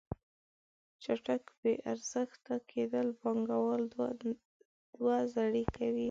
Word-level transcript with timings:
چټک 1.03 1.43
بې 1.59 1.73
ارزښته 1.91 2.55
کیدل 2.71 3.07
پانګوال 3.21 3.81
دوه 4.97 5.15
زړې 5.33 5.63
کوي. 5.75 5.99